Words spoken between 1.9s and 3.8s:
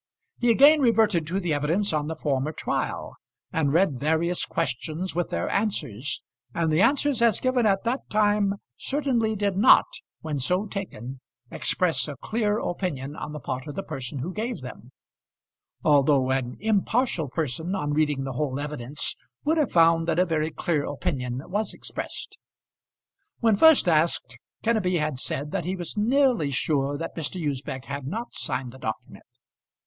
on the former trial, and